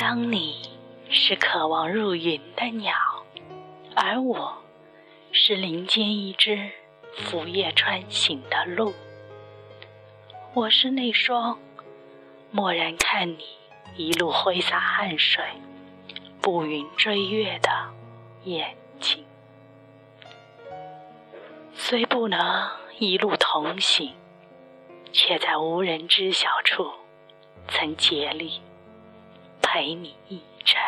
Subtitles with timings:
[0.00, 0.62] 当你
[1.10, 2.94] 是渴望入云的鸟，
[3.94, 4.56] 而我
[5.30, 6.70] 是林间一只
[7.18, 8.94] 拂叶穿行的鹿。
[10.54, 11.58] 我是那双
[12.50, 13.44] 蓦然看你
[13.94, 15.44] 一路挥洒汗水、
[16.40, 17.68] 步云追月的
[18.44, 19.22] 眼睛。
[21.74, 24.14] 虽不能一路同行，
[25.12, 26.90] 却在无人知晓处，
[27.68, 28.62] 曾竭力
[29.72, 30.82] 陪你一程。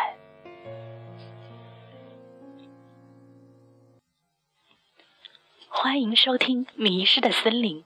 [5.69, 7.85] 欢迎收听《迷失的森林》，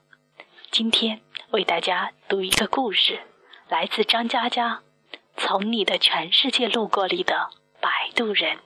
[0.71, 1.21] 今天。
[1.51, 3.21] 为大家读一个故事，
[3.69, 4.81] 来自张嘉佳
[5.37, 8.57] 《从你的全世界路过》里的摆渡人。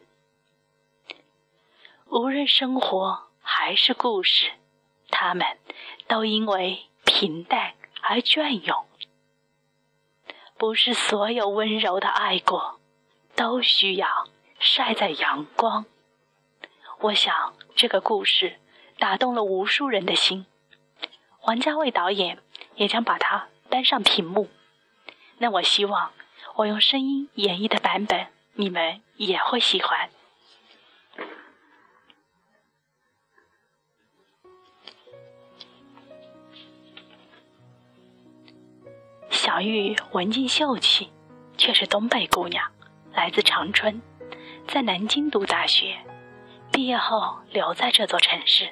[2.05, 4.53] 无论生活还是故事，
[5.09, 5.45] 他们
[6.07, 8.85] 都因为平淡而隽永。
[10.61, 12.79] 不是所有温柔的爱过，
[13.35, 14.07] 都需要
[14.59, 15.85] 晒在阳光。
[16.99, 18.59] 我想这个故事
[18.99, 20.45] 打动了无数人的心。
[21.45, 22.37] 王家卫导演。
[22.75, 24.49] 也将把它搬上屏幕。
[25.37, 26.13] 那我希望
[26.55, 30.09] 我用声音演绎的版本，你们也会喜欢。
[39.43, 41.09] 小玉文静秀气，
[41.57, 42.63] 却是东北姑娘，
[43.11, 43.99] 来自长春，
[44.67, 45.97] 在南京读大学，
[46.71, 48.69] 毕业后留在这座城市。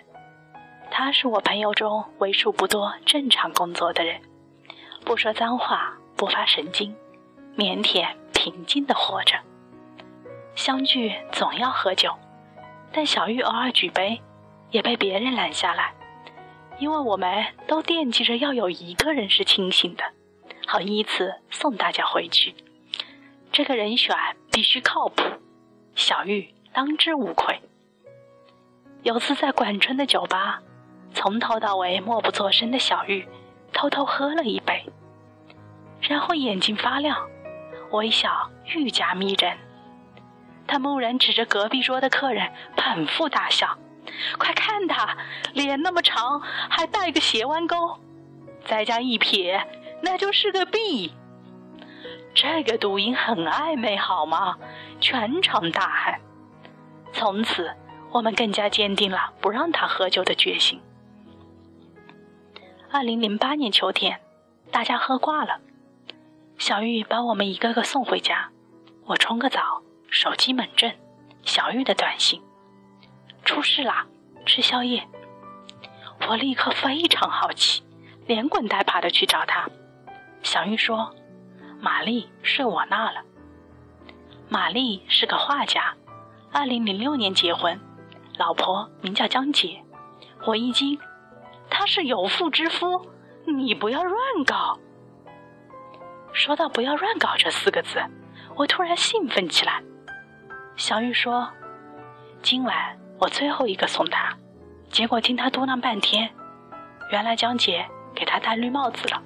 [0.92, 4.22] 她是我朋友中为数不多正常工作的人，
[5.04, 6.96] 不说脏话，不发神经，
[7.58, 9.40] 腼腆平静的活着。
[10.54, 12.14] 相聚总要喝酒，
[12.94, 14.22] 但小玉偶尔举杯，
[14.70, 15.96] 也被别人拦下来，
[16.78, 20.04] 因为我们都惦记着要有一个人是清醒的，
[20.72, 22.54] 好依次送大家回去。
[23.52, 24.16] 这个人选
[24.52, 25.24] 必须靠谱，
[25.96, 27.60] 小玉当之无愧。
[29.02, 30.62] 有次在管春的酒吧。
[31.12, 33.28] 从头到尾默不作声的小玉，
[33.74, 34.86] 偷偷喝了一杯，
[36.02, 37.18] 然后眼睛发亮，
[37.90, 39.58] 微笑愈加迷人。
[40.68, 43.76] 他蓦然指着隔壁桌的客人，捧腹大笑
[44.38, 45.18] ：“快看他，
[45.54, 47.98] 脸那么长，还带个斜弯钩，
[48.66, 49.66] 再加一撇，
[50.02, 51.14] 那就是个 B。
[52.34, 54.58] 这个读音很暧昧，好吗？”
[55.02, 56.20] 全场大喊。
[57.14, 57.74] 从此，
[58.12, 60.82] 我们更加坚定了不让他喝酒的决心。
[62.92, 64.20] 二零零八年秋天，
[64.72, 65.60] 大家喝挂了，
[66.58, 68.50] 小玉把我们一个个送回家。
[69.06, 70.96] 我冲个澡，手机猛震，
[71.44, 72.42] 小玉的短信：
[73.44, 74.06] 出事啦，
[74.46, 75.08] 吃宵夜。
[76.28, 77.82] 我立刻非常好奇，
[78.28, 79.68] 连滚带爬的去找他。
[80.44, 81.14] 小玉说
[81.80, 83.22] ：“玛丽睡我那了。”
[84.50, 85.94] 玛丽是个画家，
[86.52, 87.80] 二零零六年结婚，
[88.38, 89.84] 老婆名叫江姐。
[90.46, 91.00] 我一惊。
[91.70, 93.06] 他是有妇之夫，
[93.46, 94.80] 你不要乱搞。
[96.34, 98.02] 说到“不要乱搞”这四个字，
[98.56, 99.84] 我突然兴奋起来。
[100.76, 101.48] 小玉说
[102.42, 104.36] ：“今晚我最后一个送他。”
[104.90, 106.32] 结果听他嘟囔半天，
[107.12, 109.22] 原来江姐给他戴绿帽子了。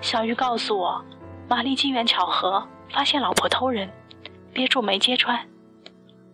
[0.00, 1.04] 小鱼告诉我，
[1.46, 3.90] 玛丽机缘巧合发现老婆偷人，
[4.52, 5.46] 憋住没揭穿。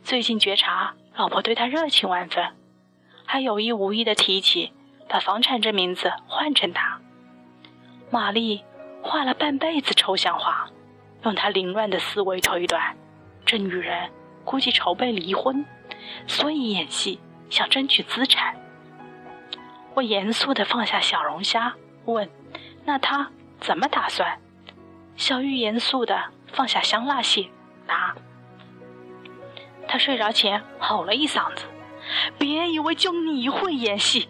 [0.04, 2.44] 最近觉察老婆对他热情万分。
[3.24, 4.72] 还有意无意的提起，
[5.08, 7.00] 把房产证名字换成他。
[8.08, 8.62] 玛丽
[9.02, 10.68] 画了半辈子抽象画，
[11.24, 12.96] 用她凌乱的思维推断，
[13.44, 14.08] 这女人
[14.44, 15.66] 估计筹备离婚，
[16.28, 17.18] 所以演戏
[17.50, 18.54] 想争取资产。
[19.94, 21.74] 我严肃地放下小龙虾，
[22.04, 22.30] 问
[22.86, 23.28] ：“那他
[23.60, 24.38] 怎么打算？”
[25.16, 27.48] 小玉严肃的放下香辣蟹，
[27.86, 28.14] 答
[29.88, 31.64] ：“他睡着前吼了一嗓子。”
[32.38, 34.28] 别以为就你会演戏，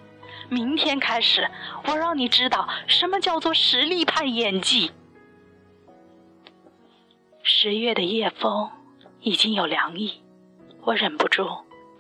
[0.49, 1.51] 明天开始，
[1.87, 4.93] 我让你知道什么叫做实力派演技。
[7.43, 8.71] 十月的夜风
[9.21, 10.23] 已经有凉意，
[10.85, 11.47] 我忍不住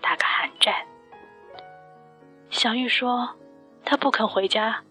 [0.01, 0.75] 打个寒战。
[2.49, 3.37] 小玉说
[3.85, 4.83] 她不肯回家，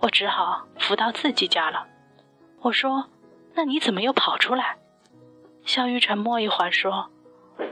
[0.00, 1.86] 我只好扶到自己家了。
[2.62, 3.08] 我说
[3.54, 4.78] 那你怎么又跑出来？
[5.64, 7.10] 肖玉沉默一会儿说：“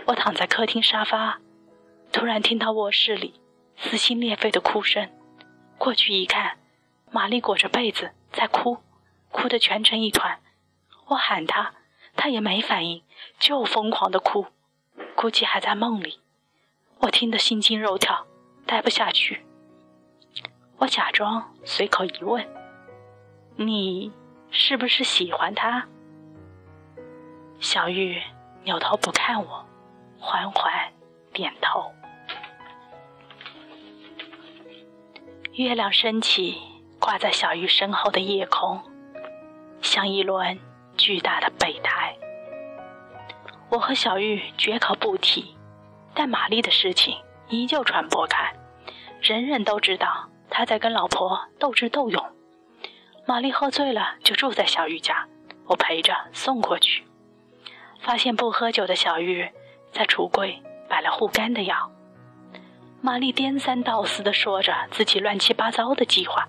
[0.07, 1.41] 我躺在客厅沙发。”
[2.13, 3.41] 突然听到卧室里
[3.77, 5.11] 撕心裂肺的哭声，
[5.77, 6.59] 过去一看，
[7.11, 8.79] 玛丽裹着被子在哭，
[9.31, 10.41] 哭得蜷成一团。
[11.07, 11.75] 我喊她，
[12.15, 13.03] 她也没反应，
[13.39, 14.47] 就疯狂的哭，
[15.15, 16.21] 估计还在梦里。
[17.01, 18.27] 我听得心惊肉跳，
[18.67, 19.47] 待不下去。
[20.79, 22.47] 我假装随口一问
[23.57, 24.13] ：“你
[24.51, 25.85] 是不是喜欢他？”
[27.59, 28.23] 小玉
[28.63, 29.67] 扭头不看我，
[30.21, 30.73] 缓缓
[31.33, 31.93] 点头。
[35.55, 36.61] 月亮升起，
[37.01, 38.81] 挂在小玉身后的夜空，
[39.83, 40.57] 像一轮
[40.97, 42.17] 巨大的备胎。
[43.69, 45.57] 我和小玉绝口不提，
[46.15, 47.17] 但玛丽的事情
[47.49, 48.55] 依旧传播开，
[49.21, 52.25] 人人都知道他在跟老婆斗智斗勇。
[53.27, 55.27] 玛丽喝醉了，就住在小玉家，
[55.67, 57.05] 我陪着送过去。
[58.01, 59.51] 发现不喝酒的小玉
[59.93, 61.91] 在橱柜摆了护肝的药。
[63.01, 66.49] 玛丽颠三倒四地说着自己乱七八糟的计划，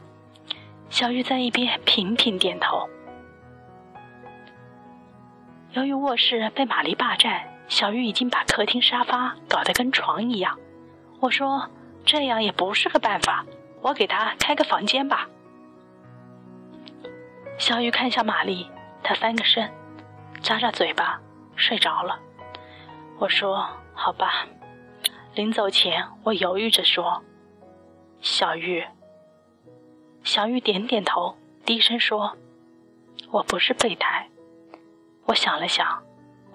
[0.90, 2.90] 小玉在一边频频点头。
[5.74, 10.58] 由于卧室被玛丽霸占，小玉已经把客厅沙发搞得跟床一样。
[11.20, 11.70] 我说
[12.06, 13.46] 这样也不是个办法，
[13.82, 15.28] 我给他开个房间吧。
[17.58, 18.70] 小玉看向玛丽，
[19.04, 19.70] 她翻个身，
[20.42, 21.20] 咂咂嘴巴，
[21.56, 22.20] 睡着了。
[23.18, 24.48] 我说好吧。
[25.36, 27.24] 临走前，我犹豫着说
[28.20, 28.86] ：“小玉。”
[30.24, 32.36] 小玉点点头，低声说
[33.32, 34.28] ：“我不是备胎。”
[35.26, 36.04] 我想了想，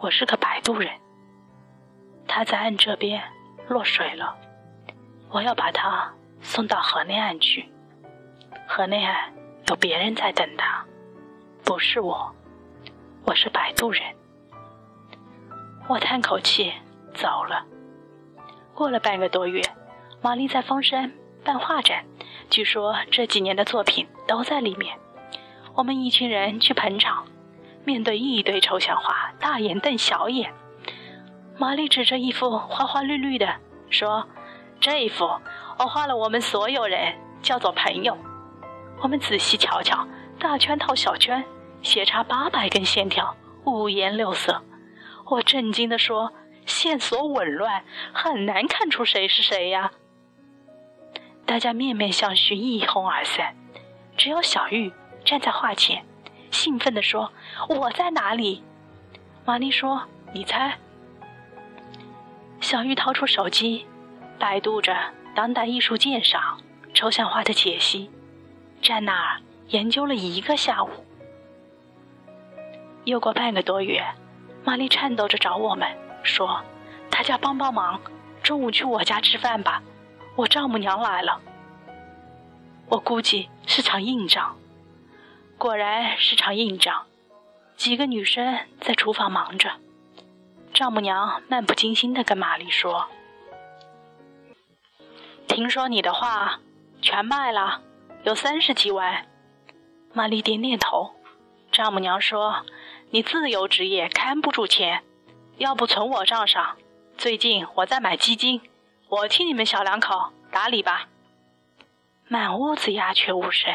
[0.00, 0.90] 我是个摆渡人。
[2.26, 3.22] 他在岸这边
[3.68, 4.36] 落水了，
[5.30, 6.12] 我要把他
[6.44, 7.68] 送到河内岸去。
[8.68, 9.32] 河内岸
[9.66, 10.84] 有别人在等他，
[11.64, 12.32] 不是我，
[13.24, 14.02] 我是摆渡人。
[15.88, 16.72] 我叹口气，
[17.14, 17.64] 走了。
[18.74, 19.62] 过了半个多月，
[20.20, 21.10] 玛丽在峰山
[21.42, 22.04] 办画展，
[22.50, 24.96] 据说这几年的作品都在里面。
[25.74, 27.26] 我们一群人去捧场，
[27.84, 30.52] 面对一堆抽象画，大眼瞪小眼。
[31.56, 33.56] 玛丽指着一幅花花绿绿的，
[33.88, 34.28] 说
[34.80, 35.28] ：“这一幅
[35.78, 38.16] 我画了，我们所有人叫做朋友。”
[39.02, 40.06] 我们仔细瞧瞧，
[40.38, 41.44] 大圈套小圈，
[41.82, 43.34] 斜插八百根线条，
[43.64, 44.62] 五颜六色。
[45.26, 46.32] 我震惊地说。
[46.66, 47.84] 线索紊乱，
[48.14, 49.90] 很难看出谁是谁呀！
[51.44, 53.54] 大家面面相觑，一哄而散。
[54.16, 54.90] 只有小玉
[55.26, 56.02] 站在画前，
[56.50, 57.30] 兴奋地说
[57.68, 58.64] ：“我在哪里？”
[59.44, 60.78] 玛丽说：“你猜。”
[62.62, 63.86] 小玉掏出手机，
[64.38, 64.96] 百度着
[65.34, 66.60] 当代艺术鉴赏、
[66.92, 68.10] 抽象画的解析，
[68.80, 70.88] 站那儿研究了一个下午。
[73.04, 74.04] 又过半个多月，
[74.64, 75.88] 玛丽颤抖着找我们。
[76.22, 76.62] 说
[77.10, 78.00] ：“大家帮帮忙，
[78.42, 79.82] 中午去我家吃饭吧，
[80.36, 81.40] 我丈母娘来了。”
[82.88, 84.56] 我估计是场硬仗，
[85.58, 87.04] 果然是场硬仗。
[87.76, 89.72] 几个女生在厨房忙着，
[90.72, 93.06] 丈母娘漫不经心地跟玛丽说
[95.48, 96.60] ：“听说你的画
[97.00, 97.82] 全卖了，
[98.24, 99.26] 有三十几万。”
[100.12, 101.14] 玛丽点点头。
[101.72, 102.64] 丈母娘说
[103.10, 105.02] ：“你自由职业，看不住钱。”
[105.58, 106.76] 要不存我账上，
[107.16, 108.60] 最近我在买基金，
[109.08, 111.08] 我替你们小两口打理吧。
[112.26, 113.72] 满屋子鸦雀无声，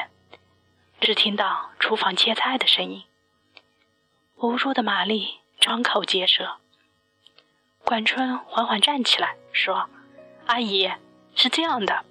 [1.00, 3.04] 只听到厨房切菜的声音。
[4.36, 6.58] 无助的玛丽张口结舌。
[7.86, 9.90] 管春缓缓站起来说
[10.48, 10.92] ：“阿姨，
[11.42, 12.04] 是这样的，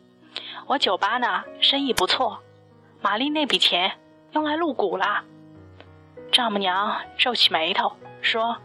[0.67, 2.43] 我酒吧呢生意不错，
[3.03, 3.93] 玛丽那笔钱
[4.33, 5.23] 用来入股了。”
[6.33, 7.93] 丈母娘皱起眉头
[8.23, 8.57] 说。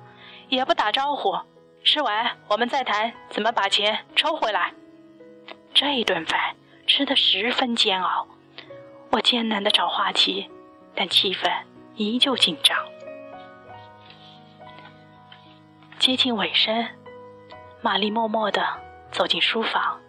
[0.49, 1.35] 也不打招呼，
[1.83, 4.71] 吃完我们再谈怎么把钱抽回来。
[5.73, 8.27] 这一顿饭吃得十分煎熬，
[9.09, 10.47] 我艰难地找话题，
[10.93, 11.51] 但气氛
[11.95, 12.77] 依旧紧张。
[15.97, 16.87] 接近尾声，
[17.81, 18.61] 玛丽默默地
[19.11, 19.99] 走进书房，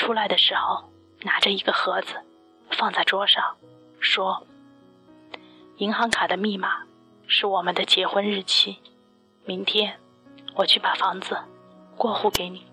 [0.00, 0.90] 出来的时候
[1.24, 2.14] 拿着一个盒子，
[2.70, 3.58] 放在桌上，
[4.00, 4.46] 说
[5.76, 6.84] ：“银行卡的密码
[7.26, 8.78] 是我们的结婚日期。”
[9.44, 10.00] 明天，
[10.54, 11.36] 我去把房子
[11.98, 12.64] 过户给你。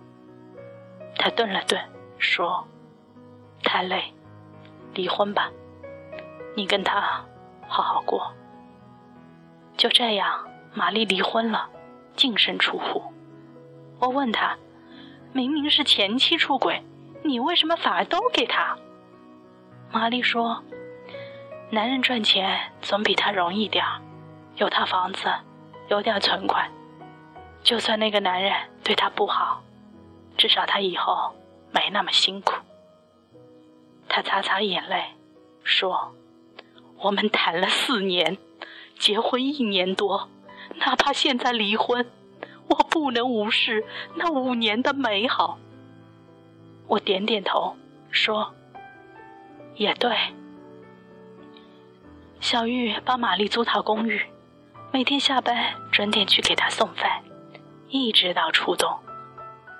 [1.18, 1.78] 他顿了顿，
[2.18, 2.66] 说
[3.62, 4.14] ：“太累，
[4.94, 5.52] 离婚吧。
[6.56, 7.26] 你跟他
[7.68, 8.34] 好好过。”
[9.76, 11.70] 就这样，玛丽离婚了，
[12.16, 13.04] 净身出户。
[14.00, 14.58] 我问他
[15.34, 16.82] ：“明明是前妻出轨，
[17.28, 18.78] 你为什么反而都给他？”
[19.92, 20.64] 玛丽说
[21.72, 24.02] ：“男人赚钱总比他容易点儿，
[24.56, 25.30] 有套房子。”
[25.90, 26.70] 有点存款，
[27.64, 28.54] 就算那个男人
[28.84, 29.64] 对她不好，
[30.36, 31.34] 至少她以后
[31.72, 32.56] 没那么辛苦。
[34.10, 35.16] 她擦擦眼泪，
[35.64, 36.14] 说
[37.00, 38.38] ：“我们谈了四年，
[39.00, 40.28] 结婚一年多，
[40.76, 42.06] 哪怕现在离婚，
[42.68, 45.58] 我不能无视那五年的美好。”
[46.88, 47.76] 我点点头，
[48.12, 48.54] 说
[49.76, 50.16] ：“也对。”
[52.40, 54.22] 小玉帮玛丽租套公寓。
[54.90, 57.22] 每天下班准点去给她送饭，
[57.90, 58.90] 一直到初冬。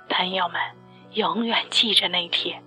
[0.08, 0.60] 朋友们
[1.12, 2.62] 永远记着那天。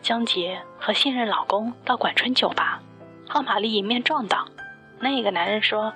[0.00, 2.80] 江杰和现任老公到管春酒吧，
[3.28, 4.46] 和玛丽迎面撞到。
[5.00, 5.92] 那个男人说：“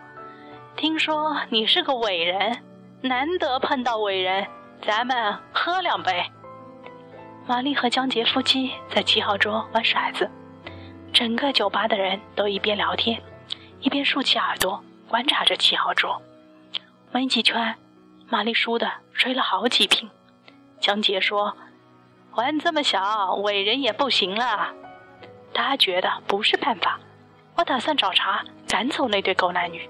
[0.76, 2.58] 听说你是个伟人，
[3.00, 4.46] 难得碰到伟人，
[4.82, 6.24] 咱们喝两杯。”
[7.46, 10.30] 玛丽和江杰夫妻在七号桌玩骰子，
[11.12, 13.20] 整个酒吧的人都一边聊天，
[13.80, 16.22] 一边竖起耳朵观察着七号桌。
[17.12, 17.76] 没几圈，
[18.30, 20.08] 玛丽输的吹了好几瓶。
[20.80, 21.54] 江杰说
[22.32, 24.72] ：“玩这么小，伟人也不行了。”
[25.52, 26.98] 他觉得不是办法，
[27.56, 29.86] 我打算找茬赶走那对狗男女。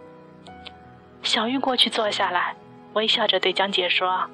[1.22, 2.56] 小玉过去坐下来，
[2.94, 4.28] 微笑着对江杰说：“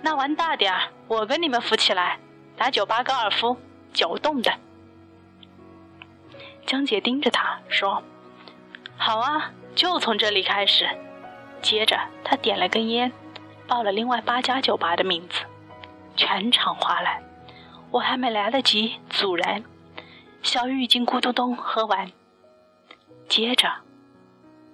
[0.00, 2.18] 那玩大点儿，我跟你们扶起来。”
[2.58, 3.56] 打酒吧高尔夫，
[3.94, 4.52] 九洞的。
[6.66, 8.02] 江姐盯着他说
[8.98, 10.86] ：“好啊，就从这里开始。”
[11.62, 13.12] 接着他点了根烟，
[13.66, 15.44] 报了另外八家酒吧的名字，
[16.16, 17.22] 全场哗然。
[17.90, 19.62] 我还没来得及阻拦，
[20.42, 22.10] 小玉已经咕咚咚喝完。
[23.28, 23.72] 接着，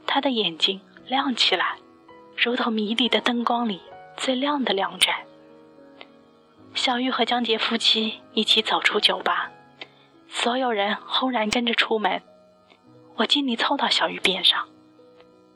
[0.07, 1.76] 他的眼睛亮起来，
[2.37, 3.81] 如同迷离的灯光里
[4.17, 5.14] 最亮的两盏。
[6.75, 9.50] 小玉和江杰夫妻一起走出酒吧，
[10.28, 12.21] 所有人轰然跟着出门。
[13.16, 14.69] 我尽力凑到小玉边上，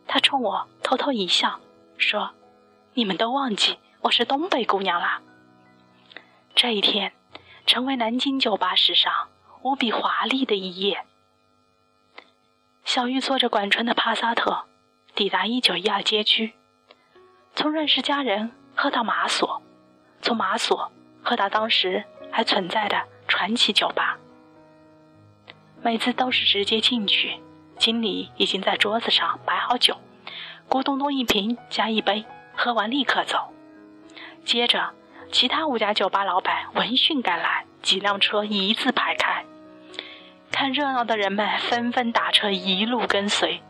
[0.06, 1.58] 她冲我偷偷一笑，
[1.96, 2.30] 说
[2.94, 5.20] ：“你们都忘记我是东北姑娘啦。”
[6.54, 7.12] 这一天，
[7.66, 9.12] 成为南京酒吧史上
[9.62, 11.04] 无比华丽的一页。
[12.84, 14.66] 小玉坐着管春的帕萨特，
[15.16, 16.54] 抵达一九一二街区，
[17.56, 19.60] 从认识家人喝到马索，
[20.22, 20.92] 从马索。
[21.22, 24.18] 喝到当时还存在的传奇酒吧，
[25.82, 27.40] 每次都是直接进去，
[27.78, 29.96] 经理已经在桌子上摆好酒，
[30.68, 33.52] 咕咚咚一瓶加一杯，喝完立刻走。
[34.44, 34.90] 接着，
[35.30, 39.44] 其他五家酒吧老板闻讯赶来，几辆车一字排开，
[40.50, 43.60] 看热闹的人们纷纷打车一路跟随，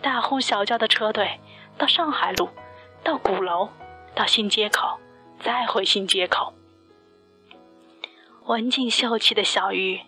[0.00, 1.40] 大呼小叫的车队
[1.76, 2.48] 到上海路，
[3.02, 3.68] 到鼓楼，
[4.14, 5.00] 到新街口，
[5.40, 6.54] 再回新街口。
[8.46, 9.98] 文静秀气的小玉，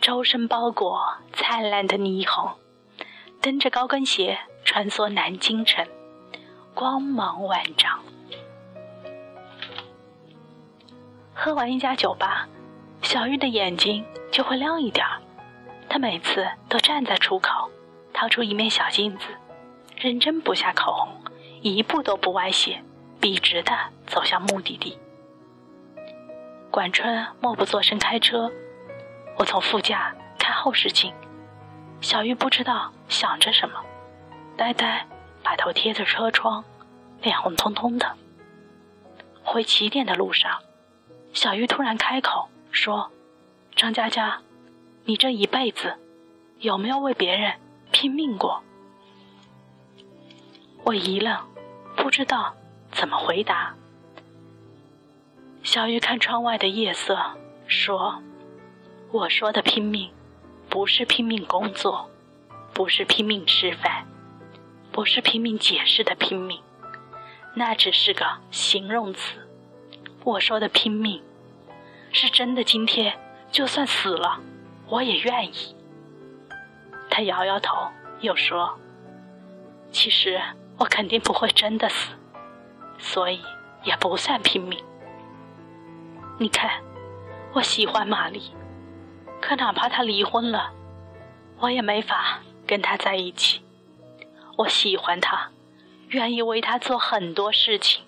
[0.00, 1.00] 周身包裹
[1.32, 2.50] 灿烂的霓虹，
[3.40, 5.86] 蹬着高跟鞋穿梭南京城，
[6.74, 8.00] 光芒万丈。
[11.32, 12.48] 喝完一家酒吧，
[13.02, 15.22] 小玉的眼睛就会亮一点儿。
[15.88, 17.70] 她每次都站在出口，
[18.12, 19.26] 掏出一面小镜子，
[19.96, 21.08] 认真补下口红，
[21.62, 22.82] 一步都不歪斜，
[23.20, 23.72] 笔直的
[24.04, 24.98] 走向目的地。
[26.78, 28.48] 管春默不作声开车，
[29.36, 31.12] 我从副驾看后视镜，
[32.00, 33.84] 小玉不知道想着什么，
[34.56, 35.04] 呆呆
[35.42, 36.64] 把头贴着车窗，
[37.20, 38.14] 脸红彤彤的。
[39.42, 40.56] 回起点的路上，
[41.32, 43.10] 小玉突然开口说
[43.74, 44.40] ：“张佳佳，
[45.04, 45.96] 你这一辈子
[46.60, 47.54] 有没有为别人
[47.90, 48.62] 拼命过？”
[50.86, 51.44] 我一愣，
[51.96, 52.54] 不知道
[52.92, 53.74] 怎么回答。
[55.62, 57.18] 小玉看窗外的夜色，
[57.66, 58.22] 说
[59.12, 60.10] ：“我说的拼命，
[60.70, 62.08] 不是拼命工作，
[62.72, 64.06] 不是拼命吃饭，
[64.90, 66.62] 不是拼命解释的拼命，
[67.54, 69.46] 那只是个形容词。
[70.24, 71.22] 我说的拼命，
[72.12, 72.64] 是真的。
[72.64, 73.18] 今天
[73.50, 74.40] 就算死了，
[74.88, 75.76] 我也愿意。”
[77.10, 77.88] 他摇摇头，
[78.20, 78.78] 又说
[79.92, 80.40] ：“其实
[80.78, 82.12] 我肯定不会真的死，
[82.98, 83.40] 所以
[83.84, 84.82] 也不算拼命。”
[86.40, 86.70] 你看，
[87.52, 88.54] 我喜欢玛丽，
[89.40, 90.70] 可哪怕她离婚了，
[91.58, 93.60] 我也没法跟她在一起。
[94.56, 95.50] 我喜欢她，
[96.10, 98.04] 愿意为她做很多事情。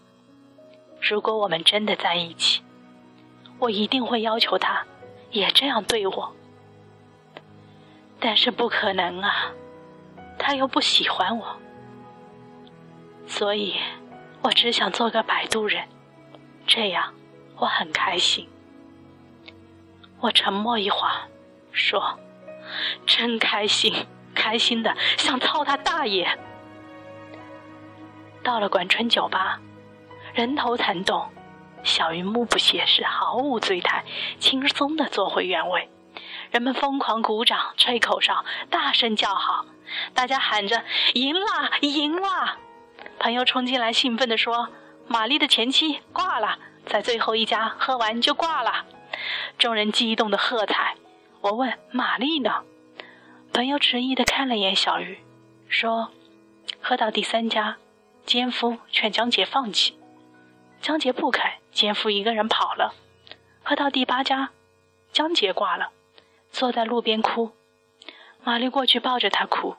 [1.00, 2.62] 如果我们真的在一起，
[3.58, 4.84] 我一定会要求她
[5.32, 6.32] 也这样对我。
[8.20, 9.50] 但是不可能啊，
[10.38, 11.56] 她又不喜欢我，
[13.26, 13.74] 所以
[14.42, 15.88] 我只想做个摆渡人，
[16.64, 17.12] 这样。
[17.60, 18.48] 我很开心。
[20.18, 21.28] 我沉默一会儿，
[21.72, 22.18] 说
[23.06, 26.38] ：“真开心，开心的想操他大爷。”
[28.42, 29.60] 到了管春酒吧，
[30.32, 31.28] 人头攒动，
[31.82, 34.04] 小云目不斜视，毫无醉态，
[34.38, 35.90] 轻松的坐回原位。
[36.50, 39.66] 人们疯狂鼓掌、吹口哨、大声叫好，
[40.14, 42.58] 大家喊着：“赢了，赢了！”
[43.20, 44.70] 朋友冲进来，兴奋地说
[45.06, 46.58] ：“玛丽的前妻挂了。”
[46.90, 48.84] 在最后一家喝完就挂了，
[49.56, 50.96] 众人激动的喝彩。
[51.40, 52.64] 我问玛丽呢？
[53.52, 55.20] 朋友迟疑的看了眼小鱼，
[55.68, 56.10] 说
[56.82, 57.76] ：“喝到第三家，
[58.26, 59.96] 奸夫劝江杰放弃，
[60.82, 62.92] 江杰不肯，奸夫一个人跑了。
[63.62, 64.50] 喝到第八家，
[65.12, 65.90] 江杰挂了，
[66.50, 67.52] 坐在路边哭。
[68.42, 69.76] 玛丽过去抱着他哭，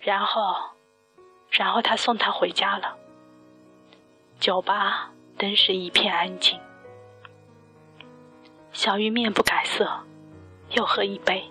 [0.00, 0.70] 然后，
[1.50, 2.96] 然后他送他回家了。
[4.40, 6.58] 酒吧顿时一片安静。
[8.72, 10.00] 小玉面不改色，
[10.70, 11.44] 又喝一杯，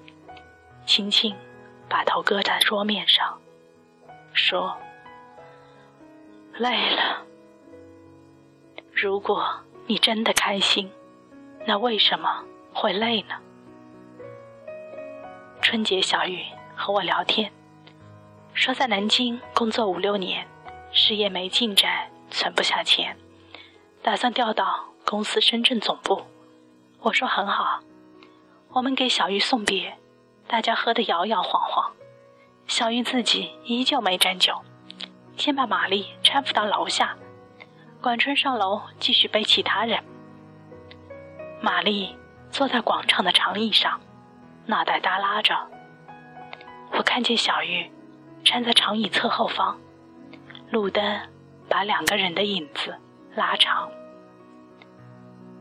[0.85, 1.35] 轻轻
[1.87, 3.39] 把头搁在桌面上，
[4.33, 4.77] 说
[6.57, 7.23] ：“累了。
[8.91, 10.91] 如果你真的开心，
[11.65, 13.35] 那为什么会累呢？”
[15.61, 16.43] 春节，小玉
[16.75, 17.51] 和我聊天，
[18.53, 20.47] 说在南京工作五六年，
[20.91, 23.17] 事业没进展，存不下钱，
[24.05, 26.21] 打算调到公司深圳总部。
[26.99, 27.79] 我说很好，
[28.69, 29.97] 我们给小玉送别，
[30.47, 31.91] 大家喝得摇摇晃晃。
[32.67, 34.61] 小玉自己依旧没沾酒，
[35.37, 37.17] 先把玛丽搀扶到楼下，
[37.99, 40.03] 管春上楼继续背其他人。
[41.59, 42.15] 玛丽
[42.51, 43.99] 坐在广场的长椅上，
[44.67, 45.57] 脑袋耷拉着。
[46.91, 47.89] 我看见小玉
[48.43, 49.75] 站在长椅侧后方，
[50.69, 51.19] 路灯
[51.67, 52.95] 把两个人的影子
[53.35, 53.91] 拉长。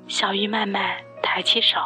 [0.06, 1.02] 小鱼慢慢。
[1.26, 1.80] 抬起手，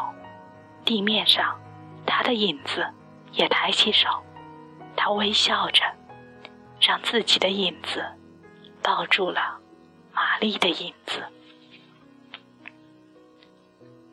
[0.85, 1.59] 地面上，
[2.05, 2.87] 他的影子
[3.33, 4.07] 也抬起手，
[4.95, 5.85] 他微笑着，
[6.79, 8.05] 让自己的影子
[8.83, 9.59] 抱住了
[10.13, 11.23] 玛丽的影子。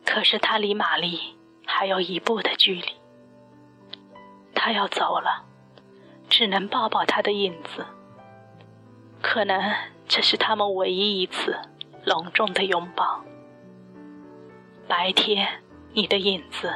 [0.06, 2.94] 可是他离玛丽还有一步的距离，
[4.54, 5.44] 他要走了，
[6.30, 7.86] 只能抱抱他的影子。
[9.28, 9.60] 可能
[10.08, 11.58] 这是他们唯一一次
[12.06, 13.22] 隆重的拥抱。
[14.88, 15.64] 白天，
[15.94, 16.72] 你的影子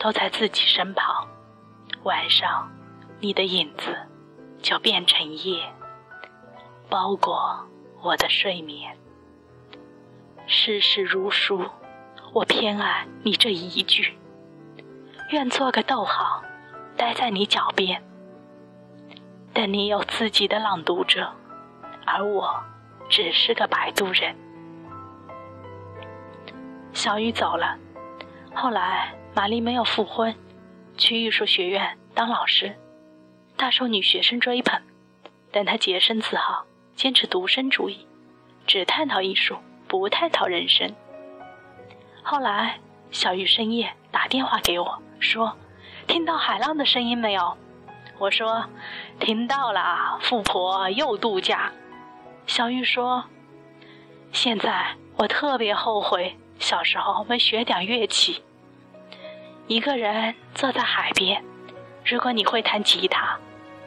[0.00, 1.28] 都在自己身旁；
[2.02, 2.68] 晚上，
[3.20, 3.96] 你的影子
[4.60, 5.62] 就变成夜，
[6.90, 7.68] 包裹
[8.02, 8.98] 我的睡眠。
[10.44, 11.64] 世事如书，
[12.32, 14.18] 我偏爱你这一句。
[15.30, 16.42] 愿做个逗号，
[16.96, 18.02] 待在你脚边。
[19.52, 21.32] 但你有自己的朗读者，
[22.04, 22.62] 而我
[23.08, 24.34] 只是个摆渡人。
[26.92, 27.76] 小雨走了，
[28.54, 30.34] 后来玛丽没有复婚，
[30.96, 32.76] 去艺术学院当老师，
[33.56, 34.80] 大受女学生追捧。
[35.50, 38.06] 但她洁身自好，坚持独身主义，
[38.66, 39.56] 只探讨艺术，
[39.88, 40.94] 不探讨人生。
[42.22, 42.78] 后来
[43.10, 45.56] 小玉深夜打电话给我，说
[46.06, 47.56] ：“听到海浪的声音没有？”
[48.18, 48.64] 我说
[49.20, 51.72] ：“听到了，富婆又度假。”
[52.46, 53.24] 小玉说
[54.32, 58.40] ：“现在我特别后悔。”小时候没学点乐器。
[59.66, 61.42] 一个人坐在海边，
[62.04, 63.36] 如果你会弹吉他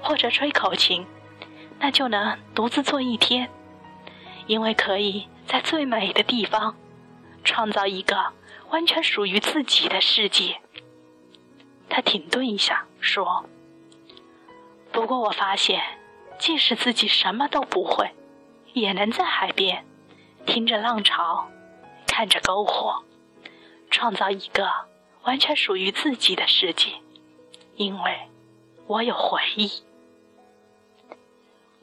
[0.02, 1.06] 或者吹口琴，
[1.80, 3.50] 那就能独自坐一天，
[4.46, 6.76] 因为可以在最美的地方
[7.46, 8.34] 创造一个
[8.72, 10.58] 完全属于自己的世界。
[11.88, 13.46] 他停顿一下说
[14.92, 15.82] ：“不过我发现，
[16.38, 18.12] 即使自己什么都不会，
[18.76, 19.84] 也能在海边
[20.46, 21.50] 听着浪潮。”
[22.08, 23.04] 看着篝火，
[23.92, 24.72] 创造一个
[25.24, 26.94] 完全属于自己的世界，
[27.76, 28.30] 因为
[28.88, 29.84] 我有回忆。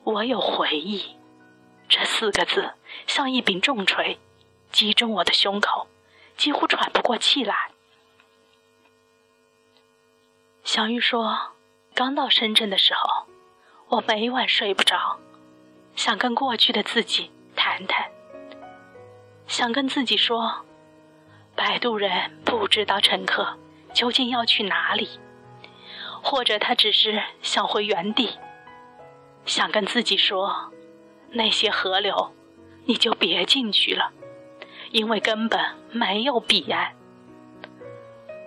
[0.05, 1.17] 我有回忆，
[1.87, 2.73] 这四个字
[3.07, 4.19] 像一柄重锤，
[4.71, 5.87] 击中我的胸口，
[6.39, 7.55] 几乎喘不过气来。
[10.65, 11.53] 小玉说
[11.95, 13.27] ：“刚到深圳的时候，
[13.89, 15.19] 我每晚睡不着，
[15.95, 18.11] 想跟过去的自己谈谈。”
[19.47, 20.65] 想跟自己说，
[21.55, 23.59] 摆渡人不知道乘客
[23.93, 25.21] 究竟要去哪里，
[26.23, 28.39] 或者他只是想回原地。
[29.45, 30.73] 想跟自己说，
[31.33, 32.33] 那些河流
[32.87, 34.13] 你就别进去了，
[34.93, 36.95] 因为根本没有彼岸。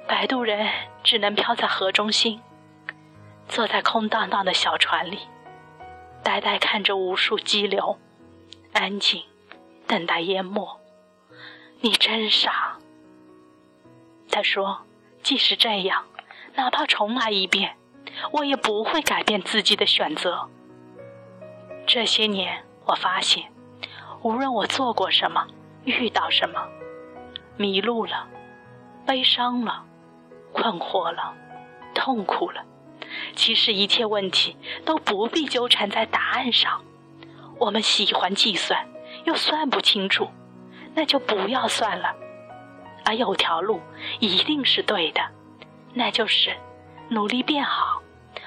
[0.08, 0.68] 摆渡人
[1.04, 2.42] 只能漂在河中心，
[3.48, 5.20] 坐在空荡荡的小船里，
[6.26, 8.00] 呆呆看着无数激流，
[8.74, 9.22] 安静
[9.86, 10.82] 等待淹没。
[11.82, 12.80] 你真傻，
[14.32, 14.82] 他说
[15.22, 16.04] ：“即使这样，
[16.56, 17.78] 哪怕重来一遍，
[18.32, 20.50] 我也不会改变自己的选择。”
[21.86, 23.52] 这些年，我发现，
[24.24, 25.46] 无论我做过什么，
[25.84, 26.68] 遇到什么，
[27.56, 28.28] 迷路了，
[29.06, 29.86] 悲伤了，
[30.52, 31.36] 困惑了，
[31.94, 32.66] 痛苦了，
[33.36, 36.84] 其实一切问题都不必纠缠在答案上。
[37.58, 38.88] 我们喜欢计算，
[39.24, 40.30] 又算不清楚。
[40.98, 42.16] 那就不要算了，
[43.04, 43.82] 而有条路
[44.22, 45.22] 一定是对的，
[45.94, 46.56] 那就是
[47.10, 48.02] 努力变好，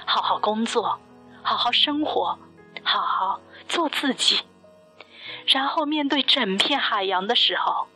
[0.06, 0.98] 好好工作，
[1.42, 2.38] 好好生活，
[2.82, 4.40] 好好做自己。
[5.46, 7.86] 然后面对整片海洋的时候，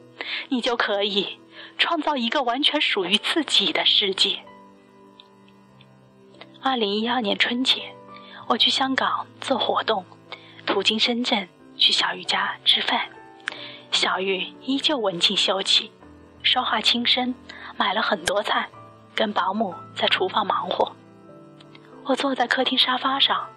[0.51, 1.39] 你就可以
[1.79, 4.45] 创造一个完全属于自己的世界。
[6.65, 7.93] 二零一二年春节，
[8.47, 10.05] 我去香港做活动，
[10.65, 13.09] 途经深圳去小玉家吃饭。
[13.91, 15.91] 小玉依旧文静秀气，
[16.45, 17.35] 说话轻声，
[17.77, 18.69] 买了很多菜，
[19.13, 20.93] 跟保姆在厨房忙活。
[22.05, 23.49] 我坐在客厅沙发上，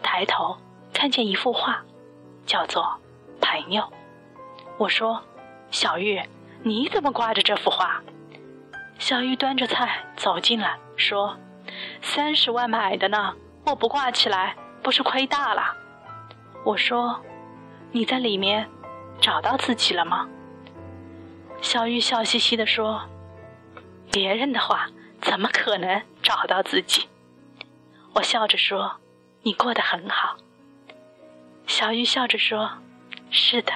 [0.00, 0.56] 抬头
[0.92, 1.82] 看见一幅画，
[2.46, 2.96] 叫做。
[3.40, 3.92] 朋友，
[4.78, 5.20] 我说
[5.72, 6.22] ：“小玉，
[6.62, 8.00] 你怎么挂着这幅画？”
[9.00, 11.36] 小玉端着菜走进来，说
[12.02, 13.34] ：“三十万买的呢，
[13.64, 15.76] 我不挂起来不是亏大了。”
[16.64, 17.22] 我说
[17.92, 18.68] ：“你在里面
[19.20, 20.28] 找到自己了吗？”
[21.62, 23.02] 小玉笑嘻嘻地说
[24.12, 24.88] ：“别人的话
[25.20, 27.08] 怎么可能找到自己？”
[28.14, 28.96] 我笑着说
[29.42, 30.36] ：“你过得很好。”
[31.66, 32.70] 小玉笑着说。
[33.34, 33.72] 是的，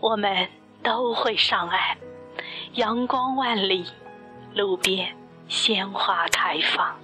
[0.00, 0.48] 我们
[0.82, 1.98] 都会上岸。
[2.76, 3.84] 阳光万里，
[4.54, 5.16] 路边
[5.48, 6.94] 鲜花开放。